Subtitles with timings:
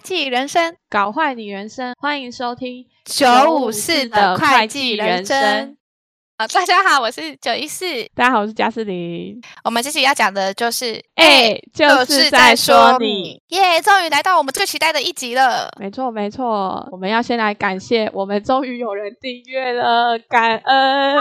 [0.00, 1.94] 会计人生，搞坏你人生。
[2.00, 5.76] 欢迎收听九五四的会计人生。
[6.38, 7.84] 啊，大家好，我是九一四。
[8.14, 9.38] 大家好，我是加斯林。
[9.62, 13.42] 我们这期要讲的就是，哎、欸，就是在说你。
[13.48, 15.70] 耶，终于来到我们最期待的一集了。
[15.78, 16.88] 没错，没错。
[16.90, 21.18] 我们要先来感谢，我们终于有人订阅了，感恩，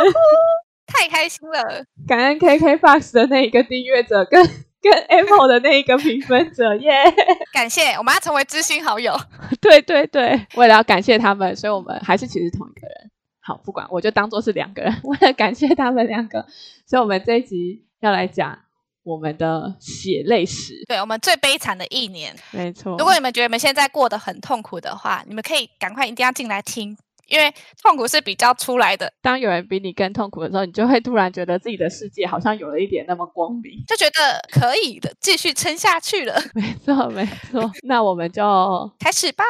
[0.88, 1.84] 太开心了。
[2.08, 4.42] 感恩 KKBOX 的那一个订阅者跟
[4.82, 7.14] 跟 Apple 的那一个评分者，耶、yeah！
[7.54, 9.14] 感谢，我们要成为知心好友。
[9.60, 13.12] 对对对，为了要感谢他们，所以我们还是其实同一个人。
[13.42, 14.96] 好，不管，我就当做是两个人。
[15.04, 16.46] 为了感谢他们两个，
[16.86, 18.58] 所以我们这一集要来讲
[19.04, 20.76] 我们的血泪史。
[20.88, 22.36] 对，我们最悲惨的一年。
[22.52, 22.96] 没错。
[22.98, 26.96] 如果你们觉得你们现在过得很痛苦的话，你们可以赶快一定要进来听，
[27.30, 29.12] 因为痛苦是比较出来的。
[29.22, 36.42] 当有人比你更痛苦的时候，你就会突然觉得自己的世界好像有了一点那么光明，就觉得可以的，继续撑下去了。
[36.54, 37.72] 没错，没错。
[37.84, 39.44] 那我们就开始吧。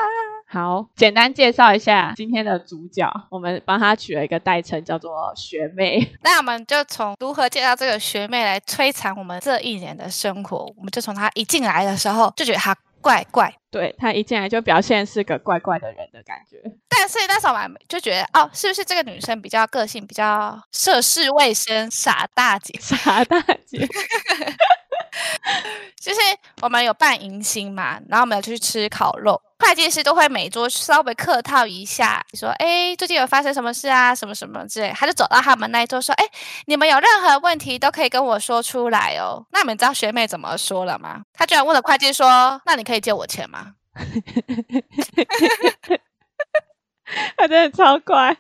[0.52, 6.12] 好，简单介绍一下今天的主角，我们帮他取了一个代称，叫做学妹。
[6.24, 10.66] 那我们就从如何介绍这个学妹来摧残我们这一年的生活。
[10.76, 16.62] 我们就从她一进来的时候就觉得她怪怪，对，他一进来就表现是个怪怪的人的感觉。
[16.88, 23.88] 但是那时候我们就觉得，哦，是不是这个女生比较个性比较涉世未深，傻大姐， 傻大姐。
[26.00, 26.20] 就是
[26.62, 34.16] 我们有办迎新嘛，然后我们有去吃烤肉，会计师都会每桌稍微客套一下，说：“哎，最近有发生什么事啊？
[34.16, 36.26] 什么什么之类。”他就走到他们那一桌说：“哎，
[36.66, 41.22] 你们有任何问题都可以跟我说出来哦。”那你们知道学妹怎么说了吗？
[41.34, 43.74] 他居然问了会计说：“那你可以借我钱吗？”
[47.36, 48.38] 他真的超乖。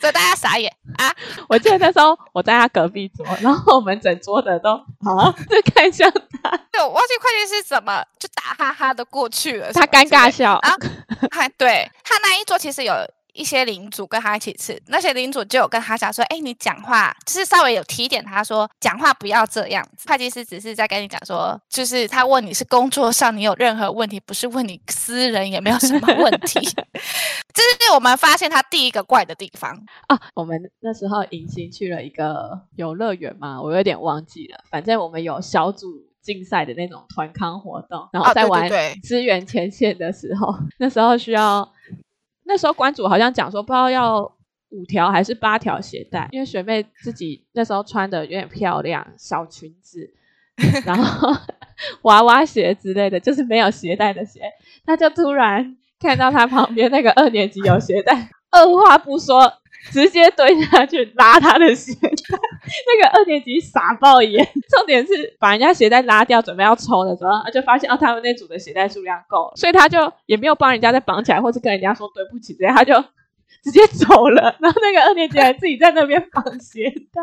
[0.00, 1.12] 所以大家傻眼啊！
[1.48, 6.50] 我记得那时候我在他隔壁桌，然后我们整桌的都啊 就看向他。
[6.72, 9.72] 对，我忘记会计师怎么就打哈哈的过去了。
[9.72, 10.74] 他尴尬笑啊，
[11.32, 12.94] 还对他那一桌其实有。
[13.36, 26.58] 一些领主跟他一起吃，那些领主就有跟他讲说：“哎，你讲话就是稍微有提点他说，讲话不要这样子。”会计师只是在跟你讲说，就是他问你是工作上你有任何问题，不是问你私人也没有什么问题。
[27.52, 29.70] 这是我们发现他第一个怪的地方
[30.08, 30.20] 啊。
[30.34, 34.64] 我们那时候迎新去了一个游乐园嘛，我有点忘记了。
[34.70, 35.86] 反正我们有小组
[36.22, 38.70] 竞赛的那种团康活动，然后在玩
[39.02, 41.72] 支援前线的时候，啊、对对对，那时候需要。
[42.46, 44.22] 那时候馆主好像讲说，不知道要
[44.70, 50.10] 五条还是八条鞋带，因为学妹自己那时候穿的有点漂亮，小裙子，
[50.84, 51.34] 然后
[52.02, 54.40] 娃娃鞋之类的，就是没有鞋带的鞋。
[54.84, 59.52] 他就突然看到他旁边那个二年级有鞋带，二话不说，
[59.90, 62.08] 直接蹲下去拉他的鞋带。
[62.86, 72.94] 那个二年级傻爆眼，重点是把人家鞋带拉掉，准备要抽的时候，就发现哦，他们那组的鞋带数量够了，所以他就也没有帮人家再绑起来，或是跟人家说对不起，这样他就
[73.62, 74.56] 直接走了。
[74.60, 77.22] 然后那个二年级还自己在那边绑鞋带，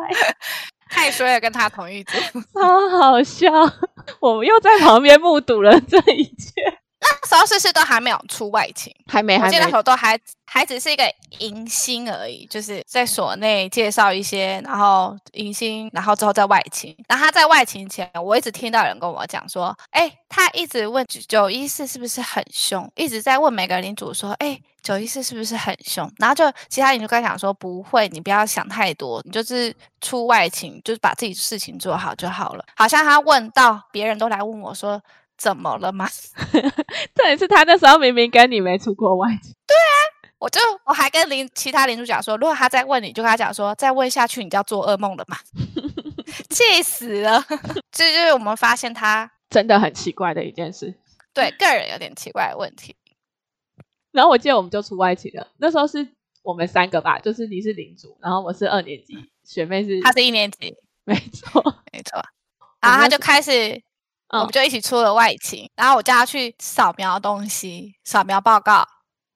[0.90, 2.14] 太衰了，跟他同一组，
[2.54, 3.52] 超好笑。
[4.20, 6.73] 我们又在旁边目睹了这一切。
[7.22, 8.94] 那时候是不是都还没有出外勤？
[9.08, 9.60] 还没，还没。
[9.60, 11.04] 那时候都还还只是一个
[11.40, 16.96] 迎新而已，就是在所内介绍一些，然后迎新，然后之后在外勤。
[17.08, 26.12] 然后他在外勤前，我一直听到有人跟我讲说，哎，他一直问九一四是不是很凶，一直在问每个领主说，哎，九一四是不是很凶？
[26.18, 32.66] 然后就其他领主跟他讲说，不会，你不要想太多，你就是出外勤，就是把自己事情做好就好了。
[32.76, 35.02] 好像他问到别人都来问我说。
[35.38, 36.08] 怎么了吗？
[37.16, 39.54] 这也是他那时候明明跟你没出过外勤。
[39.68, 45.38] 对啊，我就我还跟邻其他邻主讲说，如果他再问你，就跟他讲说，再问下去你就要做噩梦了嘛。
[46.50, 47.44] 气死了！
[47.92, 50.94] 这就是我们发现他真的很奇怪的一件事。
[51.34, 52.96] 对，个人有点奇怪的问题。
[54.12, 56.08] 然后我记得我们就出外勤了，那时候是
[56.42, 61.62] 我们三个吧，就是你是领主，然后我是二年级，学妹是，她是一年级，没错，
[61.92, 62.24] 没错。
[62.80, 63.82] 然后他就开始。
[64.40, 68.88] 我们就一起出了外勤，然后我叫他去扫描东西，扫描报告。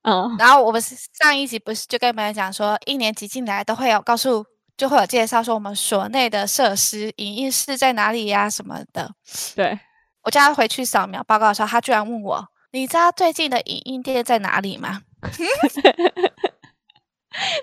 [0.03, 4.45] 嗯，然后我们上一集不是就跟你们讲说，一年级进来都会有告诉，
[4.77, 9.11] 就会有介绍说我们所内的设施、影音室在哪里呀什么的。
[9.55, 9.77] 对，
[10.23, 15.01] 我叫他回去扫描报告的时候，他居然问我：“你知道最近的影音店在哪里吗？”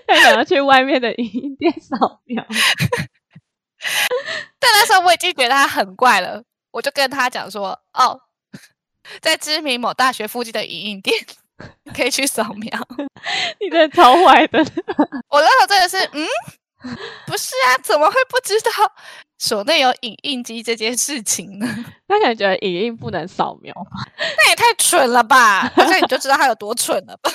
[0.07, 2.45] 他想要去外面的影音店扫描，
[4.59, 6.43] 但那时候我已经觉得他很怪了。
[6.75, 8.19] 我就跟他讲说，哦，
[9.21, 11.15] 在知名某大学附近的影印店
[11.95, 12.69] 可以去扫描。
[13.61, 14.59] 你真的超坏的。
[15.29, 16.27] 我那时候真的是，嗯，
[17.25, 18.69] 不是啊，怎么会不知道
[19.37, 21.65] 所内有影印机这件事情呢？
[22.09, 24.11] 他可能觉得影印不能扫描吧？
[24.19, 25.71] 那也太蠢了吧！
[25.77, 27.31] 好像你就知道他有多蠢了吧？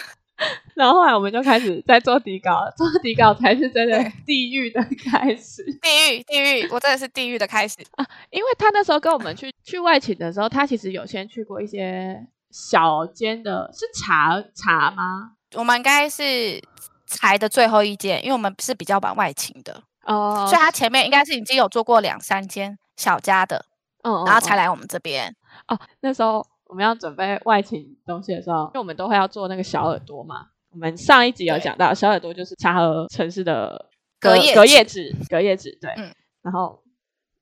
[0.75, 5.63] 然后后来我们就开始在做底稿，做底稿才是真的地狱的开始。
[5.83, 8.07] 地狱，地狱，我真的是地狱的开始啊！
[8.31, 15.33] 因为他那时候跟我们去去外勤的时候，他其实有先去过一些小间的，是茶茶吗？
[15.55, 16.63] 我们应该是
[17.07, 23.67] 才的最后一间，因为我们是比较晚外勤的哦，所以他前面应该是已经有做过两三间小家的，
[24.05, 25.35] 嗯，然后才来我们这边
[25.69, 25.79] 哦。
[26.01, 26.47] 那时候。
[26.71, 30.47] 我们要准备外勤东西的时候，因为我们都会要做那个小耳朵嘛。
[30.71, 33.91] 我们上一集有讲到，小耳朵就是查核城市的
[34.21, 35.91] 隔夜隔夜纸，隔夜纸对。
[35.97, 36.15] 嗯。
[36.43, 36.81] 然后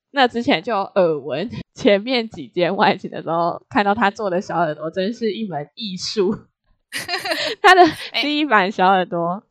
[0.09, 6.35] 那之前就耳闻，前面几间外勤的时候，看到他做的小耳朵，真是一门艺术。
[7.61, 7.83] 他的
[8.23, 9.43] 第一版小耳朵，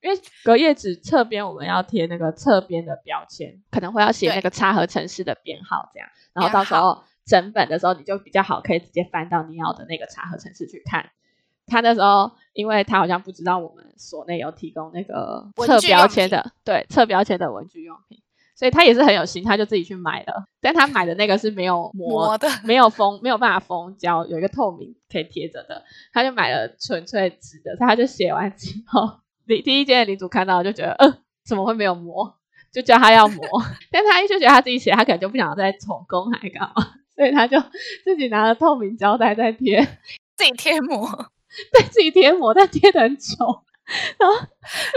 [0.00, 7.04] 因为隔夜纸侧边我们要贴那个侧边的标签，可能会要写那个查核城市的编号这样，然后到时候。
[7.26, 11.10] 整本的时候，你就比较好，可以直接翻到你要的那个查核程式去看。
[11.66, 18.22] 他那时候，因为他好像不知道我们所内有提供那个侧标签的，对，侧标签的文具用品，
[18.54, 20.44] 所以他也是很有心，他就自己去买了。
[20.60, 25.82] 但他买的那个是没有膜，的，没有封，没有办法封胶，有一个透明可以贴着的，
[26.12, 27.76] 他就买了纯粹纸的。
[27.76, 29.18] 他就写完之后，
[29.48, 32.38] 第第一间的领主看到就觉得，呃，怎么会没有膜？
[32.72, 33.44] 就叫他要膜，
[33.90, 36.74] 但他一就觉得他自己写，他可能就不想再重工还干嘛。
[37.16, 37.58] 所以他就
[38.04, 39.82] 自己拿了透明胶带在贴，
[40.36, 41.08] 自己贴膜，
[41.72, 43.62] 对，自己贴膜，但贴的很丑。
[44.18, 44.46] 然后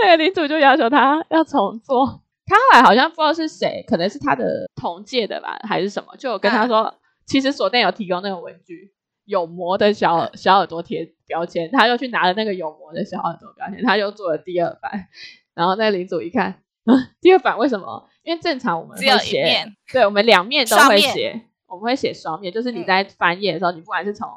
[0.02, 2.22] 那个领主就要求他要重做。
[2.46, 6.96] 他后来好像不知道是谁，可能是他的同届的吧，还是什么，就有跟他说，啊、
[7.28, 8.92] 其实锁店有提供那个文具，
[9.26, 15.08] 有膜的小小耳朵贴标签，他又去拿了那个有膜的小耳朵标签，他又做了第二版。
[15.54, 18.10] 然后那个领主一看，啊， 第二版为什么？
[18.24, 21.46] 因为正常我们会写，对，我们两面都会写。
[21.70, 24.28] 我们会写双面，就是你在翻页的时候，嗯、你不管是从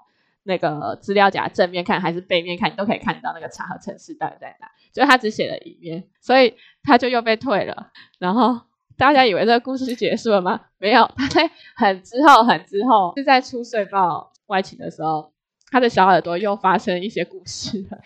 [0.45, 4.69] 那个资料夹正面看还是背面看，你都可以看到那个查核程式到底在哪。
[4.93, 7.91] 就他只写了一面，所以他就又被退了。
[8.19, 8.61] 然后
[8.99, 10.61] 大家以为这个故事就结束了吗？
[10.79, 15.33] 没有，他在很之后很之后是在出岁报外勤的时候，
[15.71, 17.99] 他的小耳朵又发生一些故事了。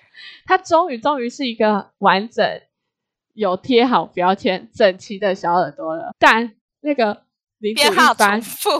[0.44, 2.60] 他终于终于是一个完整
[3.34, 7.25] 有贴好标签、整齐的小耳朵了，但那个。
[7.58, 8.70] 编号重复，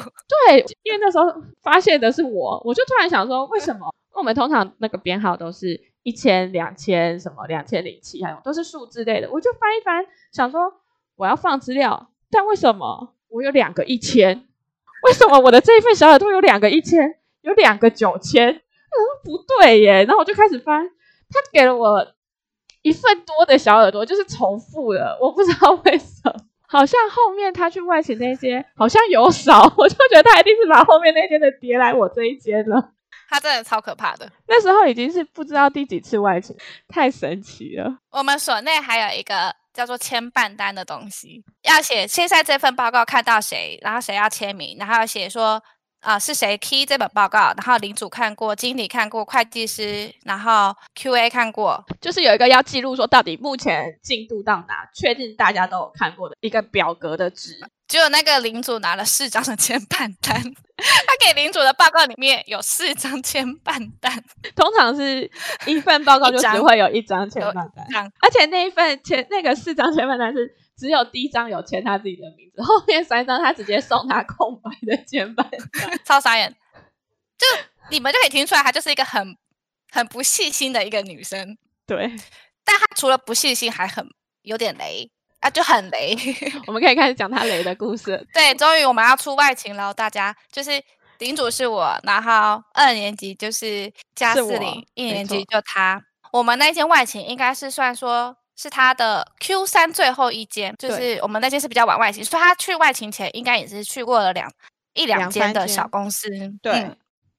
[0.49, 1.25] 对，因为那时候
[1.63, 10.75] 发现的是我，我就突然想说，为什么我们通常那个编号都是一千、两千什么两千零七，还有都是数字类的，我就翻一翻，想说
[11.17, 14.47] 我要放资料，但为什么我有两个一千？
[15.05, 18.49] 为什么我的这一份小耳朵有两个一千，有两个九千？
[18.97, 20.89] 嗯，不对耶，然后我就开始翻，
[21.31, 22.07] 他给了我
[22.83, 26.35] 一份多的小耳朵，就是重复的，我不知道为什么。
[26.69, 32.93] 好像后面他去外勤那些好像有少， 我就觉得他一定是把后面那间的叠来我这一间了。
[33.29, 37.99] 他真的超可怕的，那时候已经是不知道第几次外勤，太神奇了。
[38.11, 45.63] 我们所内还有一个叫做签办单的东西，要写现在这份报告看到谁，然后谁要签名，然后要写说。
[46.07, 47.53] 啊、呃，是谁 key 这本报告？
[47.57, 57.59] 然后领主看过，经理看过，会计师，然后 QA 看过，就是有一个要记录说到底目前进度到哪，确定大家都有看过的一个表格的纸。
[57.89, 60.41] 只有那个领主拿了四张的签办单，
[60.77, 64.13] 他给领主的报告里面有四张签办单，
[64.55, 65.29] 通常是
[65.67, 70.55] 一份报告就 只会有一张签办单，而且那一份签那个四张签办单是。
[70.77, 76.55] 只有第一张有签他自己的名字，后面三张他直接送他空白的签办单，超傻眼。
[77.39, 77.47] 就
[77.91, 79.37] 你们就可以听出来，她就是一个很
[79.91, 81.57] 很不细心的一个女生。
[81.87, 82.11] 对，
[82.65, 84.07] 但她除了不细心，还很
[84.43, 86.17] 有点雷啊，就很雷。
[86.67, 88.27] 我们可以开始讲她雷的故事。
[88.33, 90.83] 对，终于我们要出外勤了，大家就是
[91.19, 96.03] 领主是我，然后二年级就是加四零，一年级就她。
[96.33, 98.37] 我们那间外勤应该是算说。
[98.57, 104.51] 是他的 Q 三最后一间，就是我们那间是比较晚外勤，所以他去外勤前应该也是去过了两
[104.95, 106.29] 一两间的小公司。
[106.63, 106.97] 对，嗯、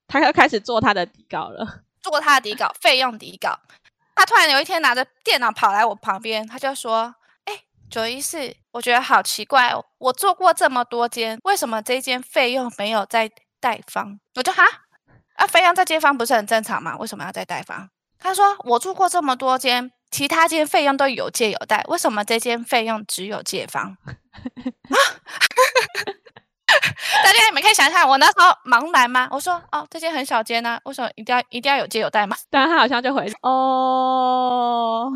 [0.07, 3.59] 他要开始做他的底稿了，做他的底稿，费用底稿。
[4.15, 7.13] 他突然有一天拿着电脑跑来我旁边，他就说
[7.45, 14.63] ：“哎、欸，九一四，我觉得好奇怪哦，我做过这么多间，为什么这间费用没有在贷方？”我就哈
[15.35, 16.95] 啊，费用在借方不是很正常吗？
[16.97, 17.89] 为什么要在贷方？
[18.19, 23.97] 他说：“我住过这么多间。”其他间费用都有借有贷，为什么这间费用只有借方？
[27.23, 29.27] 大家你们可以想想，我那时候茫然吗？
[29.31, 32.35] 我说哦，这间很小间呢、啊，为什么一定要一定要有借有贷吗？
[32.51, 35.11] 但他好像就回哦，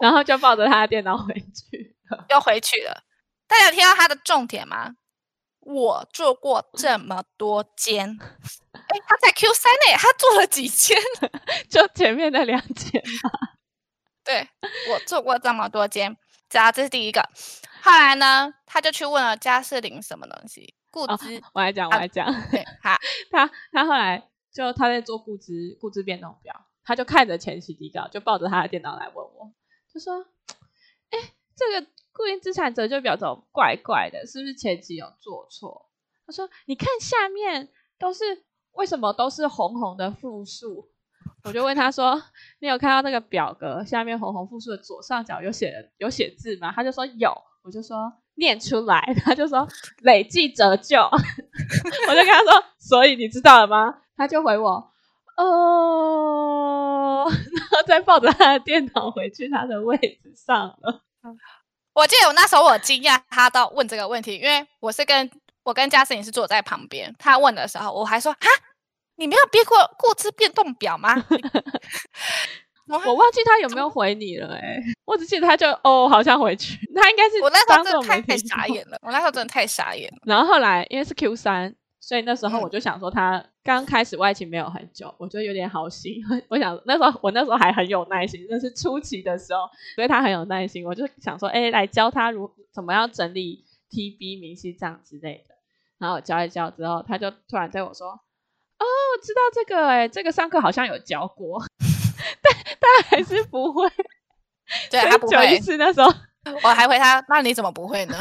[0.00, 1.96] 然后就抱着他的电脑回去，
[2.30, 3.02] 又回去了。
[3.46, 4.90] 大家有听到他的重点吗？
[5.60, 8.16] 我做过这么多间，
[8.72, 10.96] 哎，他在 Q 三内，他做了几间？
[11.68, 13.30] 就前面的两间嘛。
[14.28, 14.46] 对，
[14.92, 16.14] 我做过这么多间，
[16.50, 17.26] 这这是第一个。
[17.80, 21.42] 后来呢，他就去问了嘉士林什么东西，固资、哦。
[21.54, 22.26] 我来讲，我来讲。
[22.50, 22.94] 对，好，
[23.32, 29.50] 他他后来就他在做固资固资变动表，他就看着前期底稿，就抱着他的电脑来问我，
[29.90, 30.26] 就说
[31.10, 31.18] ：“哎，
[31.56, 31.86] 这个。”
[32.18, 34.26] 固定资产折旧表怎么怪怪的？
[34.26, 35.88] 是不是前期有做错？
[36.26, 40.90] 他说：“你看下面都是为什么都是红红的负数？”
[41.44, 42.22] 我就问他说
[42.60, 47.32] ：“你有看到那个表格下面红红复数的左上角有写有写字吗？”他就说有。
[47.64, 49.68] 我就说念出来，他就说
[49.98, 51.02] 累计折旧。
[51.02, 54.90] 我就跟他说：“所以你知道了吗？”他就回我
[55.36, 61.02] ：“哦。”然后再抱着他的电脑回去他的位置上了。
[61.92, 65.30] 我记得我那时候我惊讶他到问这个问题，因为我是跟
[65.64, 68.38] 我跟嘉士林是坐在旁边，他问的时候我还说哈，
[69.18, 71.14] 你没有编过固资变动表吗？
[72.88, 80.18] 我忘记他有没有回你了哎、欸，我只记得他就哦好像回去，他应该是我那时候真的太傻眼了，我那时候真的太傻眼了。
[80.24, 81.74] 然后后来因为是 Q 三。
[82.00, 86.14] 所以那时候我就想说，他刚开始外勤没有很久，我就有点好心。
[86.48, 90.86] 我想那时候我那时候还很有耐心，那是初期的时候，所以他很有耐心。
[90.86, 95.54] 我就想说，哎，来教他如怎么样整理 TB 明细账之类的。
[95.98, 98.18] 然后我教一教之后，他就突然对我说
[98.78, 101.62] ：“哦，我知道这个，哎，这个上课好像有教过，
[102.40, 103.88] 但他还是不会。”
[104.90, 105.56] 对，他不会。
[105.56, 106.12] 一次那时候，
[106.62, 108.14] 我还回他：“那你怎么不会呢？”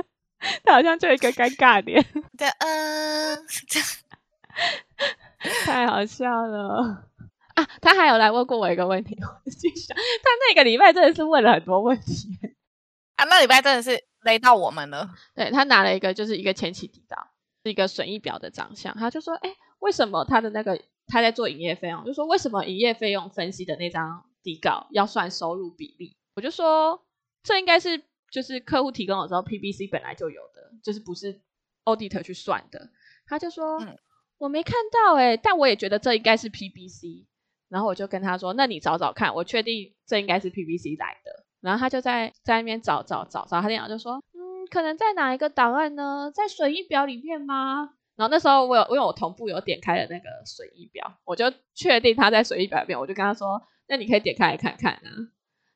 [0.62, 2.04] 他好像就一个尴尬脸，
[2.36, 3.46] 对，嗯，
[5.64, 7.04] 太好笑了
[7.54, 7.66] 啊！
[7.80, 12.28] 他还有来问过我一个问题，我心想，他那个礼拜真的是问了很多问题
[13.16, 15.08] 啊，那礼拜真的是雷到我们了。
[15.34, 17.16] 对，他拿了一个就是一个前期底稿，
[17.64, 26.16] 是一个损益表的长相，他就说，哎，为什么他的那个他在做营业费用，就说为什么营业费用分析的那张底稿要算收入比例？
[26.34, 27.02] 我就说，
[27.42, 28.02] 这应该是。
[28.28, 31.40] 就是客户提供的时候，PBC 本来就有的，就是不是
[31.84, 32.90] auditor 去算的。
[33.24, 33.96] 他就说：“嗯、
[34.36, 37.24] 我没看到哎、欸，但我也觉得这应该是 PBC。”
[37.70, 46.30] 然后我就跟他说：“那你找找看，我确定这应该是 PBC 来的。”然后他就在在那边找找找找，他电脑就说：“嗯，可能在哪一个档案呢？
[46.34, 55.00] 在损益表里面吗？”然后那时候我有因为我同步有点开了那个损益表，我就确定他在损益表里面，我就跟他说：“那你可以点开来看看啊。”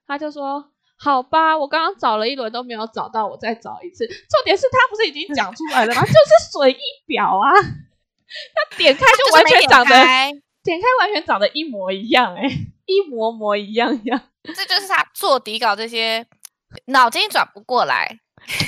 [0.07, 0.73] 他就说。
[1.03, 4.07] 好吧，我刚刚找了一轮都没有找到，我再找一次。
[4.07, 6.03] 重点是他不是已经讲出来了吗？
[6.05, 12.51] 就是损益表啊，他点开就完全长得点，点开完全长得一模一样，欸，哎，
[12.85, 14.21] 一模模一样一样。
[14.45, 16.27] 这就是他做底稿这些
[16.89, 18.19] 脑筋转不过来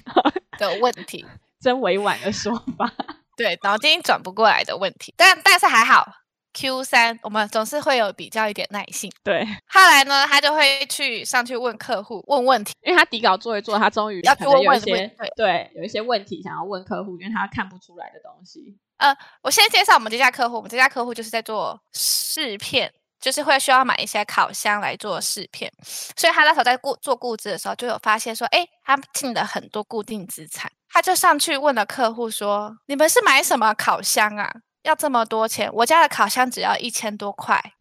[0.59, 1.26] 的问题，
[1.61, 2.91] 真委婉的说法。
[3.37, 6.07] 对，脑筋转不过来的问题，但但是还好。
[6.55, 9.11] Q 三，我们总是会有比较一点耐性。
[9.25, 18.79] 对，后来呢，他就会去上去问客户问问题，因为他底稿做一做，他终于要问有一些对，对有一些问题想要问客户，因为他看不出来的东西。
[18.99, 34.52] 呃，我先介绍我们这家客户，我们这家客户就是在做试片，就是会需要买一些烤箱来做试片，所以他那时候在固做固资的时候，就有发现说，哎，他进了很多固定资产，他就上去问了客户说，你们是买什么烤箱啊？
[34.82, 35.70] 要这么多钱？
[35.72, 37.62] 我家的烤箱只要一千多块。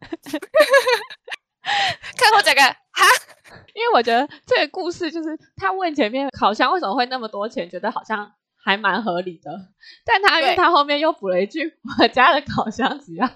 [2.16, 3.06] 客户这个哈，
[3.74, 8.32] 因为我觉得这个故事就是他问前面烤箱为什么会那么多钱，觉得好像
[8.64, 9.50] 还蛮合理的。
[10.04, 13.28] 但他因为他后面又补了一句：“我家的烤箱只要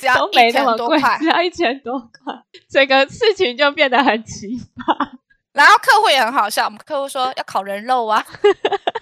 [0.00, 2.34] 只要都没那么贵，只要一千多块。”
[2.70, 4.46] 整个事情就变得很奇
[4.76, 5.18] 葩。
[5.52, 8.24] 然后客户也很好笑，我们客户说要烤人肉啊。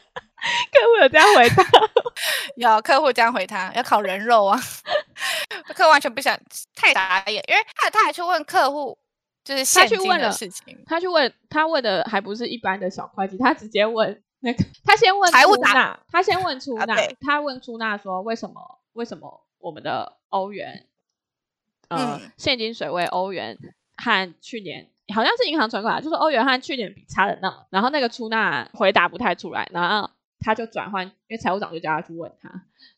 [1.17, 1.65] 这样回答，
[2.57, 4.61] 有客户这样回他要烤人肉啊，
[5.75, 6.39] 客户完全不想
[6.75, 8.99] 太打眼，因为他他还去问客户，
[9.43, 20.87] 就是他去问的事情，他去问他问的还不是一般的小会计，他直接问那个，他先问财务长，他先问出纳，啊、他问出纳说为什么为什么我们的欧元，
[21.89, 23.57] 呃，嗯、现金水位欧元
[23.97, 30.11] 和去年好像是银行存款，就是欧元和去年比差的那么，然后那个出纳回答不太出来，然后。
[30.39, 32.51] 他就转换，因为财务长就叫他去问他，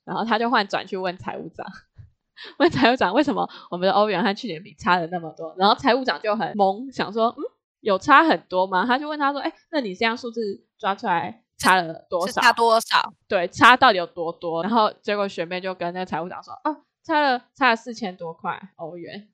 [0.05, 1.67] 然后他就换转去问财务长，
[2.59, 7.43] 问财务长为什么我们的欧元和去年比差了那么多，然后财务长就很懵，想说，嗯，
[7.81, 8.85] 有差很多吗？
[8.87, 12.41] 他就问他说，哎，那你这样数字抓出来差了多少？
[12.41, 13.13] 差多少？
[13.29, 14.63] 对，差到底有多多？
[14.63, 19.29] 然后结果学妹就跟那个财务长说，哦，差了差了四千多块欧元，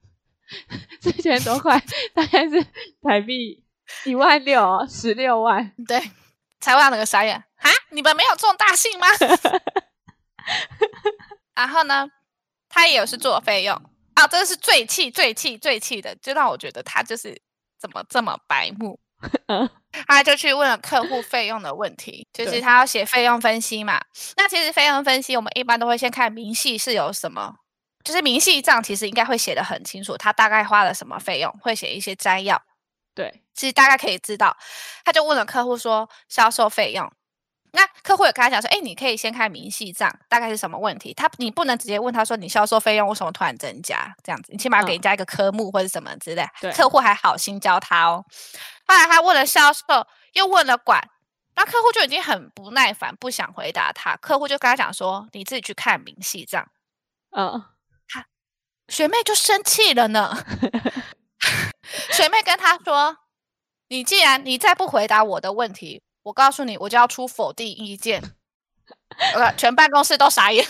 [1.00, 1.82] 四千多块
[2.14, 2.64] 大概是
[3.02, 3.64] 台币
[4.04, 5.99] 一万六，十六万，对。
[6.61, 7.68] 财务长那个傻眼啊！
[7.94, 9.06] 你们没有重大性吗？
[11.54, 12.06] 然后呢，
[12.68, 13.74] 他也有是做费用
[14.14, 17.40] 啊，这是最气、最气、最气的，就让我觉得他就是
[17.78, 18.98] 怎么这么白目。
[20.06, 23.98] 他就去问了客户费用的问题，就是他要写费用分析嘛。
[24.36, 27.54] 那其实费用分析，我们一般都会先看明细是有什么，
[28.02, 32.60] 就是明细账其实应该会写的很清楚，他大概花了什么费用，会写一些摘要。
[33.14, 34.54] 对，其实大概可以知道。
[35.04, 37.10] 他就问了客户说销售费用。
[37.76, 41.12] 那客户也跟他讲说，哎，你可以先看明细账，大概是什么问题？
[41.12, 44.14] 他你不能直接问他说，你销售费用为什么突然增加？
[44.23, 46.47] 这样子，你起码给人家一个科目或者什么之类。
[46.61, 48.25] 对，客户还好心教他哦。
[48.87, 49.83] 后来他问了销售，
[50.35, 51.02] 又问了管，
[51.57, 54.14] 那客户就已经很不耐烦，不想回答他。
[54.19, 56.64] 客户就跟他讲说，你自己去看明细账。
[57.37, 57.64] 嗯，
[58.07, 58.25] 他
[58.88, 60.37] 学妹就生气了呢。
[62.12, 63.16] 学妹跟他说，
[63.88, 66.02] 你既然你再不回答我的问题。
[66.25, 68.21] 我告诉你，我就要出否定意见。
[69.37, 70.66] OK，全办公室都傻眼，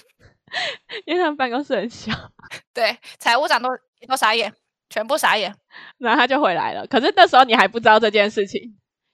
[1.07, 2.13] 因为他们办公室很小。
[2.73, 3.71] 对，财务长都
[4.07, 4.53] 都傻眼，
[4.91, 5.55] 全部傻眼。
[5.99, 6.87] 然后他就回来了。
[6.87, 8.61] 可是那时候你还不知道这件事情，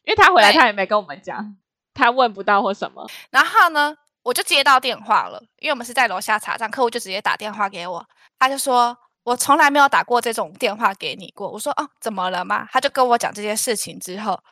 [0.04, 1.56] 因为他回来他也没跟我们讲，
[1.94, 3.08] 他问不到或什么。
[3.30, 8.04] 然后呢，我就接到电话了，因为我们是在楼下查账，客户就直接打电话给我，
[8.38, 11.50] 他就说我从来没有打过这种电话给你过。
[11.50, 12.66] 我说哦，怎么了吗？
[12.72, 14.42] 他就跟我讲这件事情之后。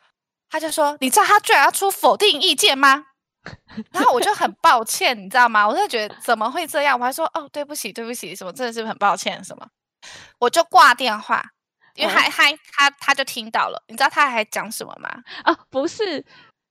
[0.50, 3.06] 他就说：“你知道他居然要出否定意见吗？”
[3.92, 5.66] 然后我就很抱歉，你知道吗？
[5.66, 6.98] 我就觉得怎么会这样？
[6.98, 9.66] 我还说：“哦，对不起，对不起，什么真的是很抱歉什么。”
[10.38, 11.42] 我就挂电话，
[11.94, 13.82] 因为他、嗯、他他他就听到了。
[13.88, 15.08] 你知道他还讲什么吗？
[15.44, 16.24] 哦，不是，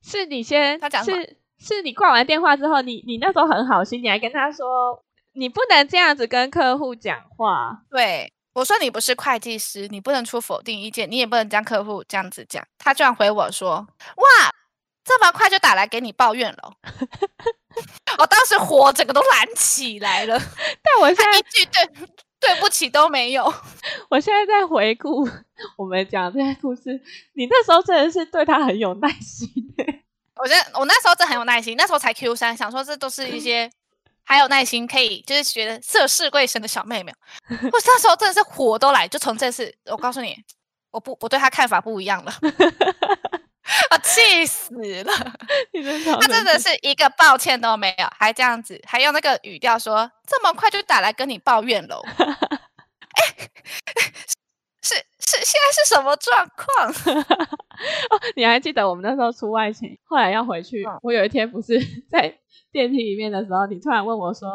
[0.03, 1.03] 是你先，他讲？
[1.03, 5.03] 是是你挂完电话之后，你你那时候很好心，你还跟他说
[5.33, 8.33] ：“你不能这样子跟客户讲话。”对。
[8.57, 12.67] 我说你不是会计师，你不能出否定意见，你也不能将客户这样子讲。
[12.79, 13.87] 他居然回我说
[14.17, 14.25] ：“哇，
[15.05, 16.73] 这么快就打来给你抱怨了。
[18.17, 20.39] ”我当时火整个都燃起来了，
[20.81, 22.07] 但我现在一句对
[22.39, 23.45] 对不起都没有。
[24.09, 25.29] 我现在在回顾
[25.75, 26.99] 我们讲这些故事，
[27.33, 29.47] 你那时候真的是对他很有耐心。
[30.35, 33.69] 我觉得我那时候真的很有耐心，那时候才 Q 三，想说这都是一些。
[34.27, 37.13] 还有耐心，可以就是觉得涉世未深的小妹妹，
[37.49, 40.35] 我那时候真的是火都来，就从这次，我告诉你，
[40.91, 42.33] 我不我对她看法不一样了，
[43.89, 45.13] 我气死了，
[46.19, 52.03] 他真的是一个抱歉都没有，还这样子，还用那个语调说，这么快就打来跟你抱怨喽？
[54.95, 57.15] 哎，是是现在是什么状况？
[58.09, 61.79] 哦，你还记得我们那时候出外勤，后来要回去，嗯、我有一天不是
[62.11, 62.37] 在。
[62.69, 64.49] 电梯里面的时候，你突然问我说：“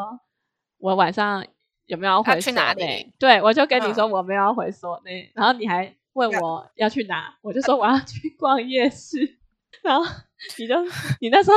[0.79, 1.45] 我晚上
[1.87, 9.38] 有没有要回去哪里？”对，我就跟你说我没有要回所内，嗯，然后你还问我要去哪，我就说我要去逛夜市。
[9.83, 10.05] 然后
[10.59, 10.75] 你就
[11.21, 11.57] 你那时候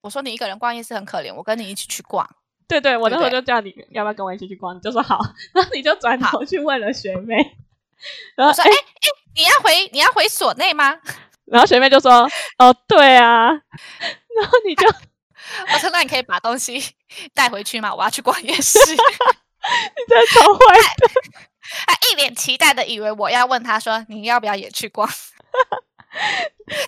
[0.00, 2.26] 我说你一个人逛夜市很可怜，我跟你一起去逛。
[2.68, 5.18] 对对，我那时候就叫你要不要跟我一起去逛，你就说好。
[5.52, 7.36] 然后你就转头去问了学妹，
[8.36, 10.96] 然后说：“哎、欸、哎、欸，你要回你要回所内吗？”
[11.46, 13.48] 然后学妹就说：“哦，对啊。
[14.40, 14.86] ”然后你就。
[15.72, 16.82] 我说：“那你可以把东西
[17.34, 17.94] 带回去吗？
[17.94, 18.96] 我要去逛夜市。”你
[20.08, 20.60] 真的超坏
[20.98, 21.10] 的。
[21.86, 25.08] 他一脸期待的以为我要问他说：“你要不要也去逛？”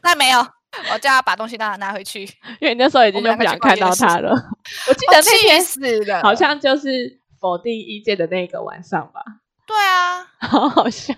[0.03, 0.46] 那没有，
[0.92, 2.23] 我叫他把东西拿拿回去，
[2.61, 4.31] 因为你那时候已经就不想看到他了。
[4.88, 9.23] 我记得那天是好像就是否定意见的那个晚上吧。
[9.70, 11.14] 对啊， 好好笑。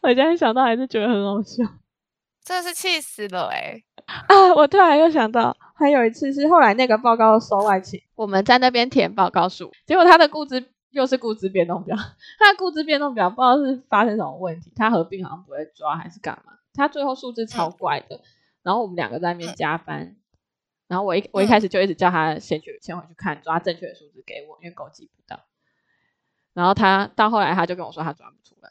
[0.00, 1.64] 我现在想到还是觉得很好笑，
[2.44, 3.84] 真的是气死了哎、欸！
[4.06, 5.56] 啊，我突然又想到。
[5.74, 11.96] 还有一次是后来那个报告收外勤，我们在那边填报告书，结果他的估值又是估值变动表，
[12.38, 18.20] 他的估值变动表不知道是发生什么问题，他合并好像不会抓还是干嘛，他最后数字超怪的，
[18.62, 20.14] 然后我们两个在那边加班，
[20.86, 25.40] 然后我一我一开始就一直叫他先去先回去看抓正确的数字给我，因为狗记不到，
[26.54, 28.68] 然后他到后来他就跟我说他抓不出来，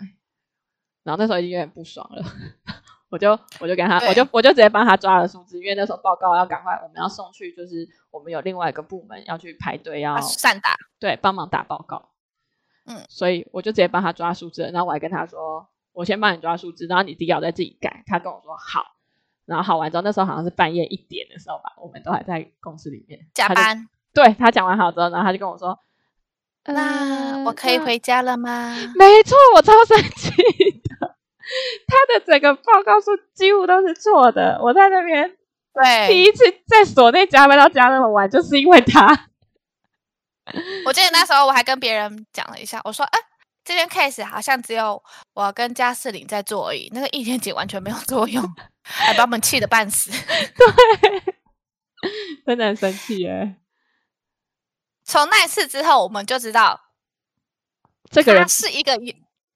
[1.04, 2.24] 然后那时候已经有点不爽了。
[3.10, 12.12] 我就我就跟他，我就我就直接帮他抓了数字，因为那时候报告要赶快，我们要送去，就是我们有另外一个部门要去排队，要善打，对，帮忙打报告。
[12.86, 18.02] 嗯，所以我就直接帮他抓数字，然后我还跟他说，我先帮你抓数字，然后你底稿再自己改。
[18.08, 18.96] 他跟我说好，
[19.46, 23.90] 然后好完之后，那时候好像是半夜一点的时候吧，我们都还在公司里面加班。
[24.14, 25.78] 对，他讲完好之后，然后他就跟我说，
[26.66, 28.76] 那我可以回家了吗？
[28.96, 31.16] 没错，我超生气的。
[31.88, 35.36] 他的整个报告书几乎都是错的，我在那边
[35.74, 39.28] 对第一次在所内加班到加那么晚，就是因为他。
[40.86, 43.22] 我记得那 时候我还跟别人讲了一下，我说：“哎、啊，
[43.64, 45.02] 这件 case 好像只有
[45.34, 48.44] 我跟加士林在做而已，那个易天姐完全没有作用。
[48.84, 50.12] ”还把我们气得半死。
[50.12, 51.36] 对，
[52.46, 53.56] 真的很生气耶。
[55.12, 56.80] 从那次之后，我们就知道
[58.10, 58.98] 这个人是一个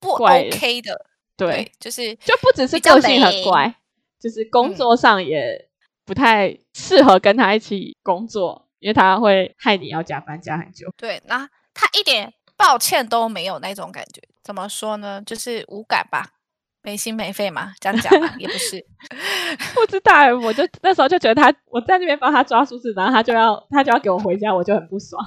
[0.02, 1.06] 不 OK 的。
[1.38, 3.74] 对，对，就是就不只是个性很怪，
[4.20, 5.70] 就是工作上也
[6.04, 10.90] 不太适合跟他一起工作，嗯、因为他会害你要加班加很久。
[10.98, 15.22] 对，那他一点抱歉都没有那种感觉，怎么说呢？
[15.26, 16.34] 就是无感吧。
[16.82, 18.86] 没心没肺嘛，这样讲嘛，也不是。
[19.74, 25.24] 不知道，我就那时候就觉得他，我在那边帮他抓数字，然后他就要他就要给我回家，我就很不爽，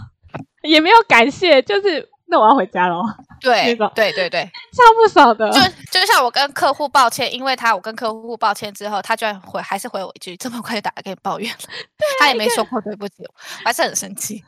[0.69, 3.03] 也没有感谢，就是那我要回家喽。
[3.41, 5.49] 对，对对对，超不少的。
[5.53, 5.61] 就
[6.01, 11.59] 就像我跟客户抱歉，因为他我跟客户抱歉之后，他居然回还是回我一句，这么快就打来给你抱怨了，
[12.19, 14.43] 他也没说过对不起，我还是很生气。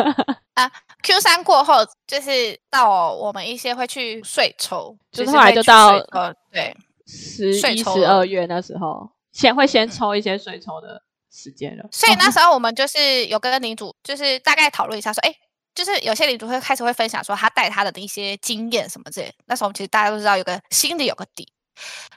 [0.54, 0.70] 啊
[1.02, 11.84] ，Q 三过后就是到我们一些会去税抽，就是后来就到呃对十一十二月那时候，先会先抽一些税抽的时间了。
[11.90, 15.34] 所以那时候我们就是有跟领主就是大概讨论一下说，说哎，
[15.74, 19.34] 就是有些领主会开始会分享说他带他的一些经验什么之类。
[19.46, 21.46] 那时候我们其实大家都知道有个心里有个底，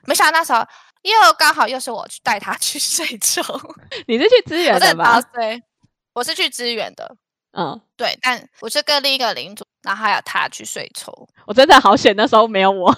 [0.06, 0.60] 没想到那时候
[1.02, 3.42] 又刚好又是我去带他去睡抽，
[4.08, 5.22] 你是去支援的吧？
[5.34, 5.62] 对，
[6.14, 7.16] 我是去支援的。
[7.54, 11.28] 嗯，对，但我是跟另一个领主，然后还有他去睡抽。
[11.48, 12.94] 我真的好险，那时候没有我。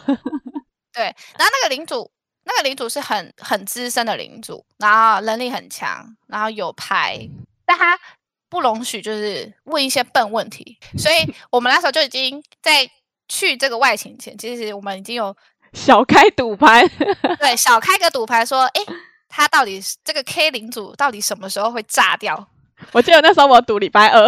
[0.91, 1.03] 对，
[1.37, 2.11] 然后那个领主，
[2.43, 7.17] 那个领主是很很资深的领主，然后能力很强，然后有牌，
[7.65, 7.97] 但他
[8.49, 11.15] 不容许就是问一些笨问题，所以
[11.51, 12.89] 我们那时候就已经在
[13.27, 15.35] 去这个外勤前，其实我们已经有
[15.73, 16.87] 小开赌盘，
[17.39, 18.81] 对，小 开个赌盘说，哎，
[19.27, 22.47] 他到底这个 K 领主到底什么时候会炸掉？
[22.91, 24.25] 我记得那时候我赌礼拜二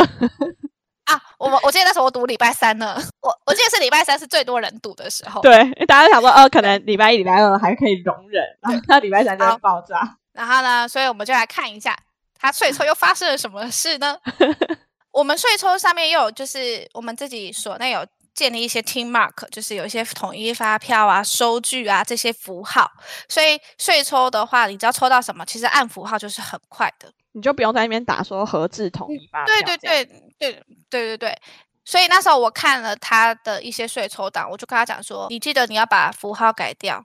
[1.05, 10.17] 啊，我我记得那时候我赌礼拜三呢，我我记得是礼拜三是最多人赌的时候，对，因为大家都想说，哦，可能礼拜一、礼拜二还可以容忍，然后礼拜三就会爆炸。
[10.33, 11.97] 然后呢，所以我们就来看一下
[12.41, 14.17] 他税抽又发生了什么事呢？
[15.13, 22.89] 我们税抽上面又有就是我们自己所内有建立一些 team mark，就是有一些统一发票啊、收据啊这些符号，
[23.27, 27.11] 所以税抽的话，你只要抽到什么，其实按符号就是很快的。
[27.33, 29.53] 你就不用在那边打说合字统一发票。
[29.53, 30.05] 对对对
[30.39, 30.53] 对
[30.89, 31.41] 对对对，
[31.85, 37.03] 所以那时候我看了他的一些税抽档，我就跟他讲说：“你记得你要把符号改掉。”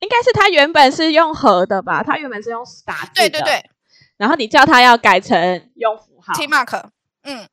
[0.00, 2.02] 应该是他原本是用核的吧？
[2.02, 3.12] 他原本是用打字的。
[3.14, 3.70] 对对对。
[4.16, 6.32] 然后你叫他要改成用符号。
[6.34, 6.90] T mark。
[7.22, 7.48] 嗯。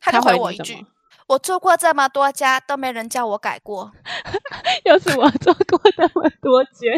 [0.00, 0.86] 他就回我一句
[1.26, 3.90] ：“我做过这么多家，都没人叫我改过。
[4.84, 6.92] ”又是我做过那么多间。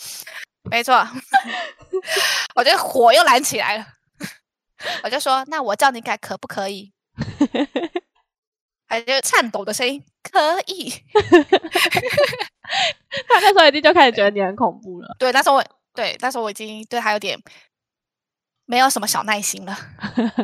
[0.70, 0.94] 没错，
[2.54, 3.86] 我觉得火又燃起来了。
[5.02, 6.92] 我就说：“那我叫你改可不可以？”
[8.88, 10.90] 还有颤抖的声音，可以。
[13.28, 15.16] 他那时候一定就开始觉得你很恐怖了。
[15.18, 17.38] 对，那时候我对那时候我已经对他有点
[18.72, 19.76] 没有什么小耐心了。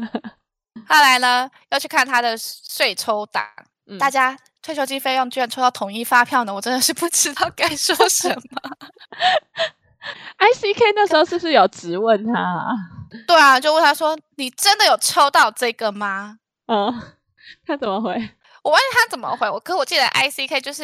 [0.87, 3.43] 后来呢，要去看他的税抽档，
[3.87, 8.77] 嗯、大家退休金费用居然抽到统一发票呢，我真的是不知道该说什么。
[10.39, 12.75] ICK 那时候是不是有质问他啊？
[13.27, 16.39] 对啊，就问他说：“你真的有抽到这个吗？”
[16.69, 17.03] 嗯，
[17.67, 18.13] 他怎么回？
[18.63, 20.83] 我问他怎么回，我可我记得 ICK 就是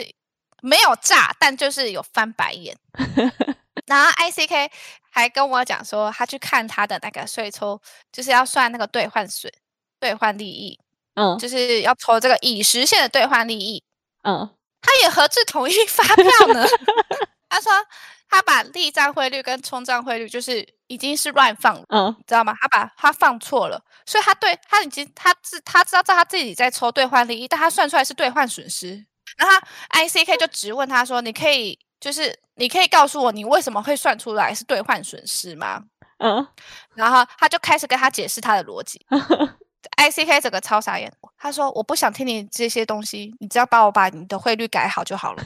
[0.62, 2.74] 没有炸，但就是有翻白眼。
[3.86, 4.70] 然后 ICK
[5.10, 7.80] 还跟我讲说，他去看他的那个税抽，
[8.12, 9.52] 就是要算那个兑换损、
[10.00, 10.78] 兑换利益，
[11.14, 13.82] 嗯，就是要抽这个已实现的兑换利益，
[14.22, 16.66] 嗯，他也核制统一发票呢。
[17.48, 17.72] 他说。
[18.26, 22.52] 他把立账汇率跟冲账汇率就是已经是乱放了，嗯，知道吗？
[22.60, 29.06] 他把他放错了，所以他对他已经他自他知道在他自己在抽兑换利益，但他算出来是兑换损失。
[29.36, 29.56] 然后
[29.90, 35.82] ICK 就直问他说：“你可以就是你可以告诉我你为什么会算出来是兑换损失吗？”
[36.18, 36.46] 嗯，
[36.94, 39.04] 然后他就开始跟他解释他的逻辑。
[39.98, 45.42] ICK 整个超傻眼，他说：“我不想听你这些东西，你只要帮我把你的汇率改好就好了。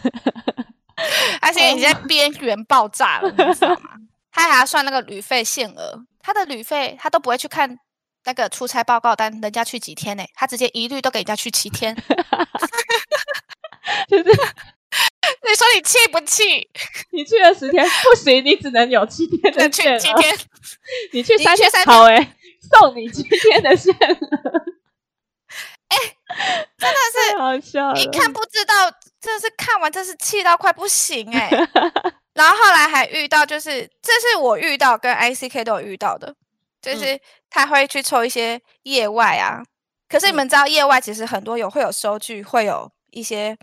[1.40, 3.90] ”而且已经在边缘爆炸了，你知道吗？
[4.30, 7.78] 他还要算那个旅费限额，他的旅费他都不会去看
[8.24, 10.24] 那个出差报告单，人家去几天呢？
[10.34, 11.96] 他直接一律都给人家去七天。
[14.06, 14.24] 就是
[15.48, 16.68] 你说你气不气？
[17.12, 19.98] 你去了十天不行，你只能有七天的限额。
[19.98, 20.38] 七天，
[21.12, 22.34] 你去三天好哎、欸，
[22.70, 23.98] 送你七天的限额。
[25.88, 26.96] 哎、欸，真的
[27.32, 28.74] 是好笑，一看不知道。
[29.20, 31.68] 真的是看完，真是气到快不行哎、欸！
[32.34, 36.32] 然后后来还遇到，就是这是我遇到跟 ICK 都有遇到的，
[36.80, 39.60] 就是他会去抽一些业外啊。
[40.08, 43.56] 可是你们知道，业外其实很多有会有收据，会有一些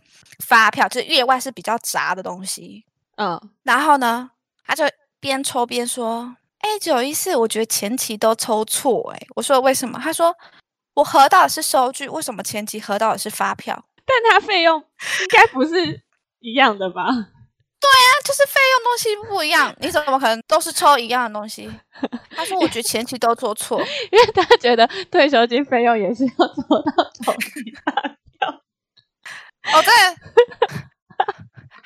[0.45, 2.85] 发票，就是业外是比较杂的东西。
[3.17, 4.31] 嗯，然后呢，
[4.65, 4.83] 他就
[5.19, 9.99] 边抽边说：“哎，九一四，我觉得前期都抽错。”哎，我说为什么？
[10.01, 10.35] 他说
[10.95, 13.85] 我核到的是收据，为什么前期核到的是发票？
[14.05, 16.01] 但他费用应该不是
[16.39, 17.05] 一样的吧？
[17.85, 21.71] 对啊，就是费用东西不一样，你怎么可能都是抽一样的东西？
[22.31, 23.79] 他说我觉得前期都做错，
[24.11, 26.91] 因为他觉得退休金费用也是要做到
[27.23, 28.14] 统一发票。
[29.73, 29.91] 哦，对。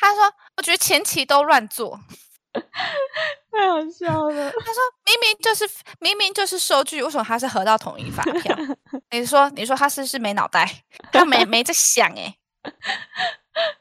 [0.02, 2.00] 他说：“我觉得前期都乱做，
[2.54, 8.56] 太好笑了。”他说：“明明就是明明就是收据，为什么他是合到统一发票？
[9.12, 10.84] 你说你说他是不是没脑袋？
[11.12, 12.38] 他没没在想 哎，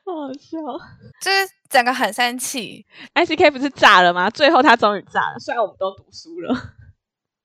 [0.04, 0.58] 好笑，
[1.22, 2.84] 就是整个很生气。
[3.14, 4.28] ICK 不是炸了吗？
[4.28, 6.74] 最后他终于炸了，虽然我们都读书了。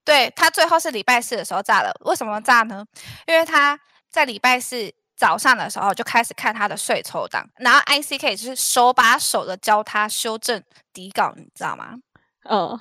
[0.04, 2.84] 对，他最后是礼拜四的时候炸了，为什么炸呢？
[3.28, 3.78] 因为他
[4.10, 4.92] 在礼拜四。”
[5.24, 11.94] 早上的时候就开始看他的税抽档，然后 ICK 就是手把手的教他修正底稿，你知道吗？
[12.46, 12.80] 嗯、uh.，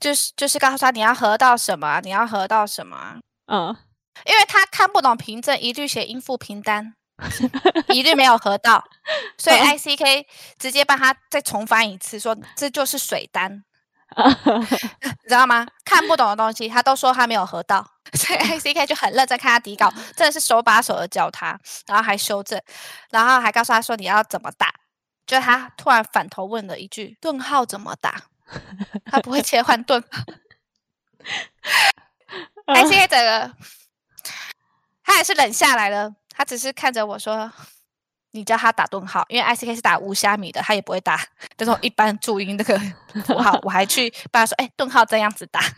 [0.00, 3.76] 就是就是告诉他你要合到什么，你要合到什么，嗯、uh.，
[4.24, 6.94] 因为他看不懂凭证，一律写应付凭单，
[7.92, 8.82] 一律没有合到，
[9.36, 10.24] 所以 ICK
[10.58, 13.62] 直接帮他再重翻一次，说这就是水单。
[15.22, 15.66] 你知道吗？
[15.84, 22.60] 看不懂的东西，他都说他没有合到， 所以 ICK 就很认真看他底稿，真的是手把手的教他，然后还修正，
[23.10, 24.72] 然后还告诉他说你要怎么打。
[25.26, 28.22] 就他突然反头问了一句：“顿号怎么打？”
[29.10, 30.22] 他不会切换顿号。
[32.72, 33.52] ICK 整个
[35.02, 37.52] 他也是冷下来了，他只是看着我说。
[38.36, 41.20] 你叫他打顿号，因为 ICK 是打无虾米的，他也不会打
[41.56, 42.78] 这种一般注音那个
[43.26, 43.58] 符号。
[43.62, 45.60] 我还去帮他说：“哎，顿号这样子打。”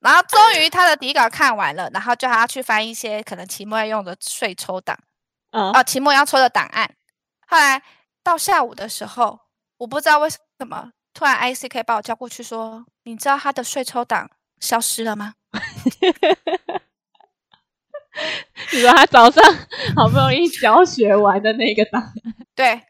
[0.00, 4.98] 然后终于他的底稿看完了，然后叫他去翻一些可能期末要用的税抽档，
[5.50, 6.90] 嗯，哦，期末要抽的档案。
[7.46, 7.82] 后来
[8.22, 9.40] 到下午的时候，
[9.78, 15.34] 我不知道为什么，突然 ICK 把我叫过去说：“你知道他的税抽档消失了吗？”
[18.72, 19.42] 你说他早上
[19.96, 22.12] 好不容易教学完的那个档案，
[22.54, 22.82] 对，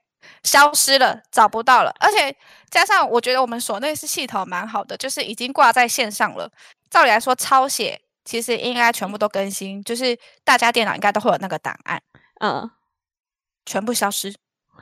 [0.43, 1.95] 消失了，找不到了。
[2.01, 2.35] 而且
[2.71, 6.51] 加上，我觉得我们所内是系统蛮好的，就是已经挂在线上了。
[6.91, 12.03] 照理来说，抄写其实应该全部都更新，就是大家电脑应该都会有那个档案。
[12.41, 12.71] 嗯，
[13.65, 14.35] 全部消失。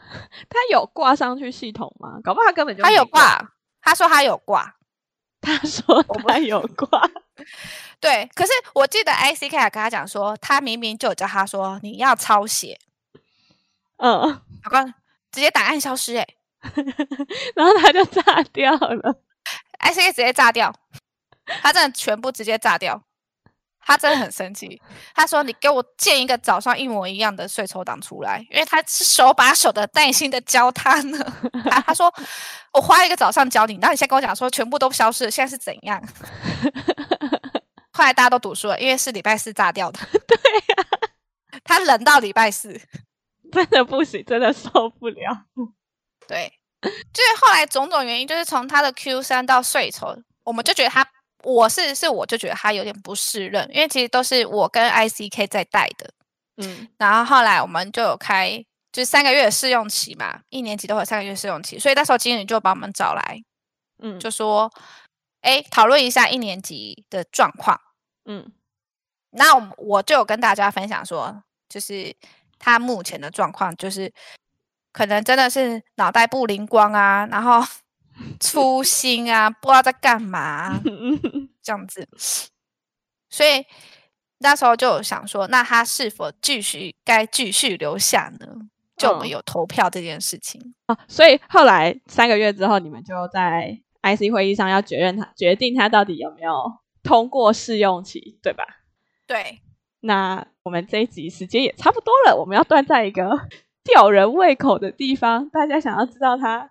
[0.48, 2.18] 他有挂上去系统吗？
[2.24, 4.74] 搞不好他根本就他有挂，他说他有挂，
[5.48, 6.88] 他说他有挂。
[8.00, 12.78] 对，可是我记得 ICK 还跟他讲说，他明明就有叫他说你要抄写，
[13.96, 14.32] 嗯，
[14.62, 14.84] 好吧，
[15.32, 16.26] 直接档案消失哎，
[17.56, 19.20] 然后他就炸掉了
[19.80, 20.72] ，ICK 直接炸掉，
[21.62, 23.02] 他真的全部直接炸掉，
[23.88, 24.78] 他真的很生气，
[25.14, 31.18] 他说你给我建一个早上一模一样的税抽档出来，因为他是手把手的耐心的教他呢，
[31.70, 32.12] 他 他说
[32.74, 35.98] 我花一个早上教你，然后你现在跟我讲说全部都消失了，现在是怎样？
[37.92, 39.98] 后来大家都读书了，因为是礼拜四炸掉的。
[40.28, 42.78] 对呀、啊，他冷到礼拜四，
[43.50, 45.46] 真的不行，真的受不了。
[46.28, 51.02] 对，就是后来种种原因，就是从他的 Q 三到税筹，我们就觉得他，
[51.44, 56.10] 我是是我就觉得他有点不适任，因为其实都是我跟 ICK 在带的。
[56.56, 63.40] 嗯，然后后来我们就有开，就是三个月的试用期嘛，一年级都有三个月试用期，所以那时候经理就把我们找来，
[64.02, 64.68] 嗯，就说，
[65.42, 67.80] 哎，讨论一下一年级的状况。
[68.24, 68.52] 嗯，
[69.30, 72.12] 那我我就有跟大家分享说，就是
[72.58, 74.12] 他目前的状况，就是
[74.92, 77.62] 可能真的是脑袋不灵光啊，然后
[78.40, 80.80] 粗心啊，不知道在干嘛
[81.62, 82.08] 这样子，
[83.28, 83.64] 所以
[84.38, 88.46] 那时候就想说，那他是否继续该继续留下呢？
[88.96, 96.52] 就我们有投票这件事情啊、哦，所以后来三个月之后，你们就在 IC 会议上要决认他决定他到底有没有。
[97.04, 98.64] 通过试用期，对吧？
[99.26, 99.62] 对。
[100.00, 103.30] 那我们这一集时间也差不多了，我们要断在一个
[103.82, 105.48] 吊人胃口的地方。
[105.48, 106.70] 大家想要知道他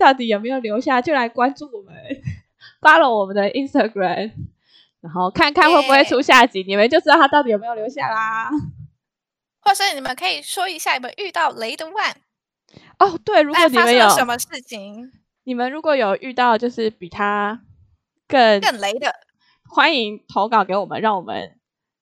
[0.00, 1.94] 到底有没有留下，就来关注我们，
[2.80, 4.32] follow 我们的 Instagram，
[5.02, 8.50] 然后看看会不会出下集，欸、你们就知道他到底有没有留下啦。
[9.60, 12.14] 或是你们可以说一下你们遇到雷的 one
[12.98, 15.12] 哦，对，如果你们有什么事情，
[15.44, 17.60] 你们如果有遇到就是比他
[18.26, 19.14] 更更雷的。
[19.68, 21.56] 欢迎投稿给我们，让我们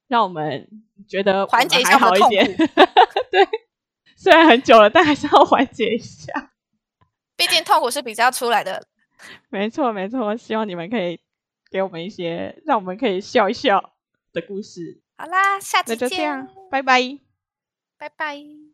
[0.06, 0.68] 让我们
[1.06, 2.46] 觉得缓解一下好一点。
[3.30, 3.46] 对，
[4.16, 6.52] 虽然很久了，但还是要缓解一下。
[7.38, 8.87] 毕竟痛苦是比较出来的。
[9.48, 10.37] 没错，没错。
[10.37, 11.18] 希望你们可以
[11.70, 13.94] 给我们一些让我们可以笑一笑
[14.35, 15.01] 的故事。
[15.16, 16.46] 好啦，下次见。
[16.70, 17.18] 拜拜，
[17.96, 18.67] 拜拜。